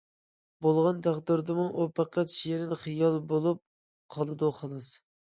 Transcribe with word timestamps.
بولغان 0.67 1.01
تەقدىردىمۇ 1.07 1.65
ئۇ 1.81 1.85
پەقەت 1.99 2.33
شېرىن 2.35 2.73
خىيال 2.85 3.19
بولۇپ 3.33 3.61
قالىدۇ، 4.15 4.49
خالاس. 4.61 4.89